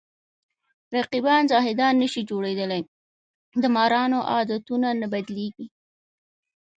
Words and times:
رقیبان 0.97 1.43
زاهدان 1.51 1.93
نشي 2.01 2.21
جوړېدلی 2.29 2.81
د 3.61 3.63
مارانو 3.75 4.19
عادتونه 4.31 4.89
نه 5.01 5.07
بدلېږي 5.13 5.67